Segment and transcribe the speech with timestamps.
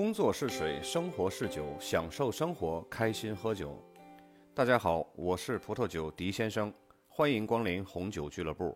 [0.00, 3.76] 工作是水，生活是酒，享受生活，开心喝酒。
[4.54, 6.72] 大家好，我是葡萄酒狄先生，
[7.06, 8.74] 欢迎光临红酒俱乐部。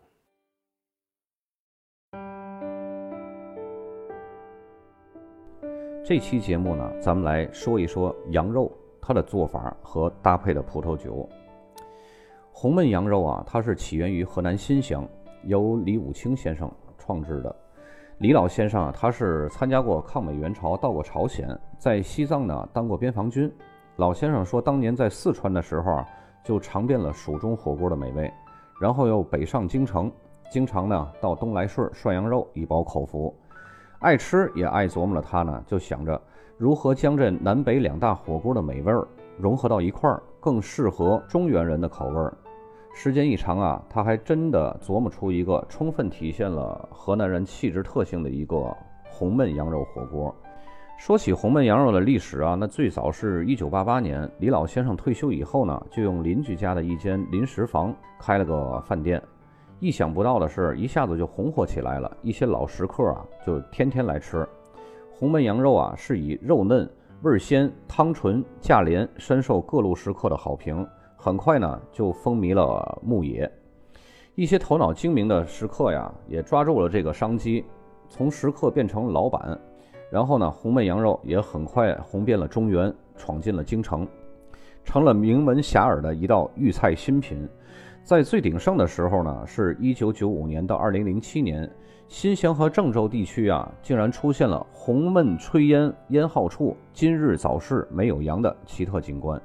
[6.04, 11.26] 这期节目呢，咱们来说一说羊肉它的做法和搭配的葡萄酒。
[12.52, 15.08] 红焖羊肉啊，它是起源于河南新乡，
[15.44, 17.63] 由李武清先生创制的。
[18.18, 23.52] 李老先生啊，他是参加过抗美援朝，到过朝鲜，在西藏呢当过边防军。
[23.96, 26.06] 老先生说，当年在四川的时候啊，
[26.44, 28.32] 就尝遍了蜀中火锅的美味，
[28.80, 30.10] 然后又北上京城，
[30.48, 33.34] 经常呢到东来顺涮羊肉以饱口福。
[33.98, 36.20] 爱吃也爱琢磨了，他呢就想着
[36.56, 39.06] 如何将这南北两大火锅的美味儿
[39.38, 42.32] 融合到一块儿，更适合中原人的口味儿。
[42.96, 48.74] 时间一长啊，他还真的琢磨出一个充分体现了河南人气质特性的一个
[49.10, 50.34] 红焖羊肉火锅。
[50.96, 59.20] 说起红焖羊肉的历史啊，那最早是一九八八年，李老先生退休以后呢，就用邻居家的一间临时房开了个饭店。
[59.80, 64.48] 意想不到的是，一下子就红火起来了，一些老食客啊就天天来吃。
[65.12, 66.88] 红焖羊肉啊是以肉嫩、
[67.22, 70.86] 味鲜、汤纯、价廉，深受各路食客的好评。
[71.24, 73.50] 很快呢，就风靡了牧野。
[74.34, 77.64] 一些头脑精明的食客呀，也抓住了这个商机，
[78.10, 79.58] 从食客变成老板。
[80.12, 84.06] 然后呢，红焖羊肉也很快红遍了中原，闯进了京城，
[84.84, 87.48] 成了名闻遐迩的一道豫菜新品。
[88.02, 91.66] 在最鼎盛的时候呢，是一九九五年到二零零七年，
[92.06, 99.40] 新乡和郑州地区啊，竟然出现了红焖炊烟烟号处，今日早市没有羊的奇特景观。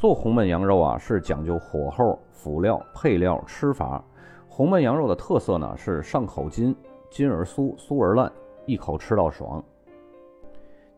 [0.00, 4.00] 做红焖羊肉啊，是讲究火候、辅料、配料、吃法。
[4.48, 6.72] 红焖羊肉的特色呢，是上口筋，
[7.10, 8.30] 筋而酥，酥而烂，
[8.64, 9.60] 一口吃到爽。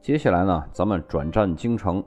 [0.02, 2.04] 接下来呢，咱们转战京城，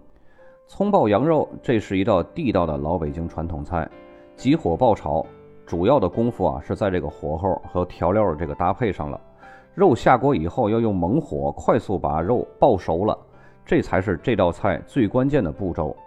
[0.68, 3.90] 葱爆羊肉，这是一道地道的老北京传统菜。
[4.36, 5.25] 急火爆炒，
[5.66, 9.20] 主要的功夫啊，是在这个火候和调料的这个搭配上了。
[9.74, 13.18] 肉下锅以后，要用猛火快速把肉爆熟了，
[13.66, 15.98] 这才是这道菜最关键的步骤。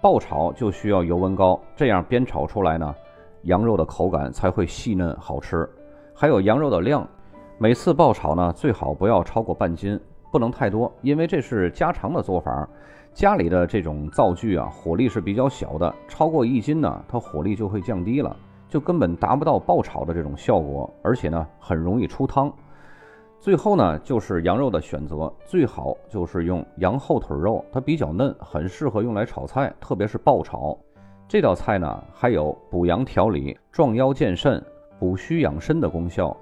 [0.00, 2.94] 爆炒就需要油温高，这样煸炒出来呢，
[3.42, 5.68] 羊肉的口感才会细嫩好吃。
[6.14, 7.04] 还有羊肉的量，
[7.58, 9.98] 每次爆炒呢最好不要超过半斤，
[10.30, 12.68] 不能太多，因为这是家常的做法。
[13.12, 18.36] 家里的这种灶具啊，火力是比较小的，超过一斤呢，它火力就会降低了，
[18.68, 22.52] 就根本达不到爆炒的这种效果，而且呢很容易出汤。
[23.40, 30.76] 最后呢，就是羊肉的选择，最好就是用羊后腿肉，它比较嫩，很适合用来炒菜，特别是爆炒。
[31.28, 34.62] 这道菜呢，还有补阳调理、壮腰健肾、
[34.98, 36.36] 补虚养身的功效。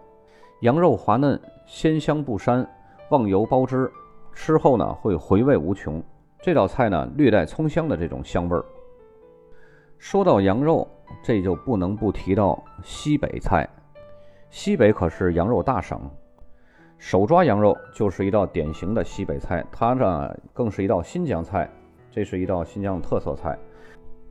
[0.62, 2.66] 羊肉滑嫩，鲜香不膻，
[3.10, 3.92] 忘油包汁，
[4.32, 6.02] 吃后呢会回味无穷。
[6.40, 8.64] 这道菜呢，略带葱香的这种香味儿。
[9.98, 10.88] 说到羊肉，
[11.22, 13.68] 这就不能不提到西北菜。
[14.48, 16.00] 西北可是羊肉大省。
[16.98, 21.70] 手抓羊肉就是一道典型的西北菜，它呢更是一道新疆菜，
[22.10, 23.56] 这是一道新疆的特色菜。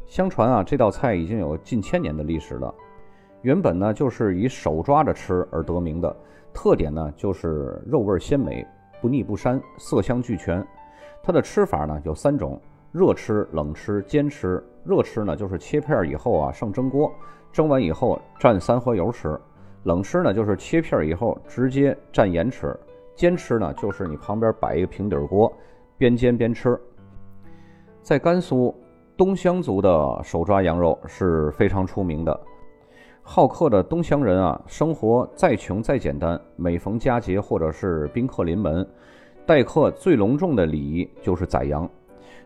[0.07, 2.73] 相传啊，这道菜已经有近千年的历史了。
[3.43, 6.15] 原本呢就是以手抓着吃而得名的，
[6.53, 8.65] 特点呢就是肉味鲜美，
[8.99, 10.65] 不腻不膻，色香俱全。
[11.21, 12.59] 它的吃法呢有三种：
[12.91, 14.63] 热吃、冷吃、煎吃。
[14.83, 17.11] 热吃呢就是切片以后啊上蒸锅，
[17.51, 19.39] 蒸完以后蘸三合油吃。
[19.85, 22.69] 冷吃呢，就是切片以后直接蘸盐吃；
[23.13, 25.51] 煎吃呢，就是你旁边摆一个平底锅，
[25.95, 26.75] 边煎边吃。
[28.01, 28.73] 在甘肃，
[29.15, 32.39] 东乡族的手抓羊肉是非常出名的。
[33.21, 38.87] 好客的东乡人啊，生活再穷再简单，每逢佳节或者是宾客临门，
[39.45, 41.87] 待客最隆重的礼仪就是宰羊。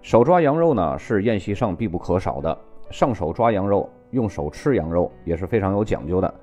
[0.02, 2.58] 手抓羊肉呢，是宴席上必不可少的。
[2.92, 6.34] 上手抓羊肉，用手吃羊肉也是非常有讲究的。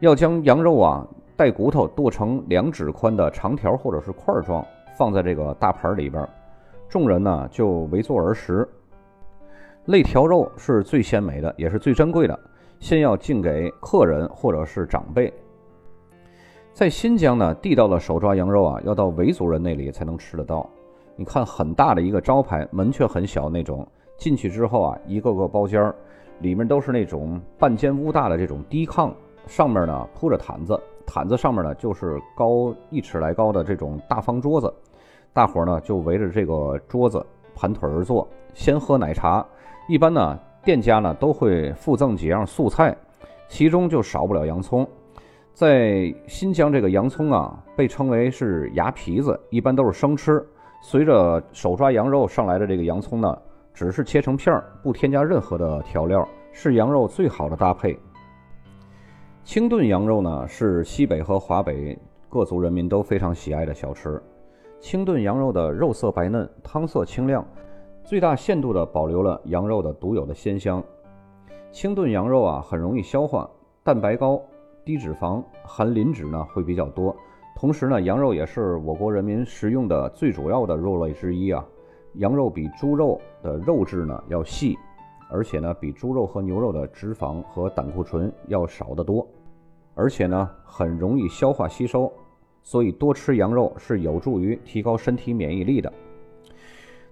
[0.00, 1.06] 要将羊肉啊
[1.36, 4.64] 带骨头剁成两指宽的长条或者是块状，
[4.96, 6.28] 放在这个大盘里边，
[6.88, 8.68] 众人呢就围坐而食。
[9.86, 12.38] 肋条肉是最鲜美的，也是最珍贵的，
[12.80, 15.32] 先要敬给客人或者是长辈。
[16.72, 20.68] 在新疆呢，地道的手抓羊肉啊，要到维族人那里才能吃得到。
[21.16, 23.86] 你看，很大的一个招牌，门却很小那种，
[24.16, 25.94] 进去之后啊，一个个包间儿，
[26.40, 29.12] 里面都是那种半间屋大的这种低炕。
[29.46, 34.72] 上面呢铺着毯子，毯子上面呢就是高一尺来高的这种大方桌子，
[35.32, 37.24] 大伙呢就围着这个桌子
[37.54, 39.44] 盘腿而坐，先喝奶茶。
[39.88, 42.96] 一般呢店家呢都会附赠几样素菜，
[43.48, 44.88] 其中就少不了洋葱。
[45.52, 50.44] 在新疆这个洋葱啊被称为是牙皮子，一般都是生吃，
[50.80, 53.38] 随着手抓羊肉上来的这个洋葱呢，
[53.72, 57.96] 只是切成片儿，不添加任何的调料，是羊肉最好的搭配。
[59.44, 61.96] 清炖羊肉呢，是西北和华北
[62.30, 64.20] 各族人民都非常喜爱的小吃。
[64.80, 67.46] 清炖羊肉的肉色白嫩，汤色清亮，
[68.02, 70.82] 最大限度地保留了羊肉的独有的鲜香。
[71.70, 73.48] 清炖羊肉啊，很容易消化，
[73.82, 74.40] 蛋白高，
[74.82, 77.14] 低脂肪，含磷脂呢会比较多。
[77.54, 81.62] 同时呢，羊肉也是我国人民食用的最主要的肉类之一啊。
[82.14, 84.74] 羊肉比猪肉的肉质呢要细，
[85.30, 89.26] 而且呢比猪肉和牛肉的脂肪和胆固醇要少得多，
[89.94, 92.12] 而且呢很容易消化吸收。
[92.62, 95.92] 所以多吃羊肉是有助于提高身体免疫力的。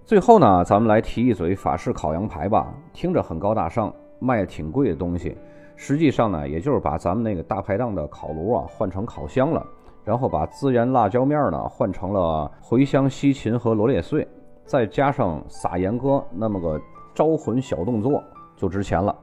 [0.04, 5.36] 最后呢，咱们来提一嘴法式烤羊排吧，听着很高大上，卖挺贵的东西，
[5.76, 9.64] 实际上呢，也就是把咱们那个大排档的烤炉啊换成烤箱了，
[10.04, 14.26] 然后把孜然辣椒面呢换成了茴香西芹和罗列碎，
[14.64, 16.80] 再加上撒盐哥那么个
[17.14, 18.22] 招魂小动作，
[18.56, 19.14] 就值钱了。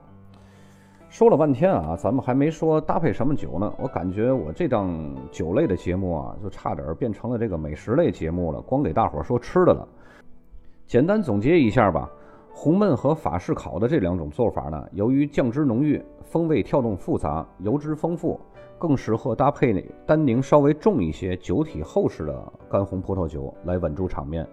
[1.10, 3.74] 说了半天啊，咱们还没说搭配什么酒呢。
[3.80, 4.96] 我感觉我这档
[5.32, 9.88] 酒类的节目啊，就差点变成了这个美食类节目了，光给大伙说吃的了。
[10.86, 12.08] 简单总结一下吧，
[12.54, 18.40] 红焖和法式烤的这两种做法呢，由于酱汁浓郁、风味跳动复杂、油脂丰富，
[18.78, 24.48] 更适合搭配单宁稍微重一些、酒体厚实的干红葡萄酒来稳住场面。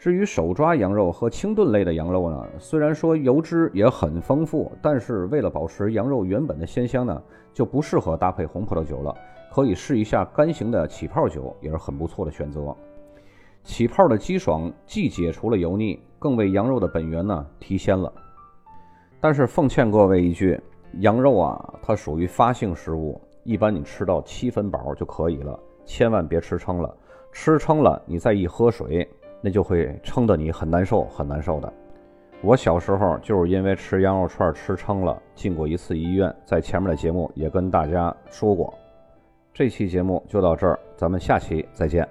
[0.00, 9.14] 至于手抓羊肉和清炖类的羊肉呢，虽然说油脂也很丰富，但是为了保持羊肉原本的鲜香呢，就不适合搭配红葡萄酒了。
[9.52, 12.74] 可以试一下干型的起泡酒，也是很不错的选择。
[13.62, 18.10] 起泡的鸡爽既解除了油腻，更为羊肉的本源呢提鲜了。
[19.20, 20.58] 但是奉劝各位一句，
[21.00, 26.96] 羊肉啊，它属于发性食物，一般你吃到七分饱就可以了，千万别吃撑了。
[27.32, 29.06] 吃撑了，你再一喝水。
[29.40, 31.72] 那就会撑得你很难受，很难受的。
[32.42, 38.72] 我小时候就是因为吃羊肉串吃撑了，进过一次医院，在前面的节目也跟大家说过。
[39.52, 42.08] 这期节目就到这儿，咱们下期再见。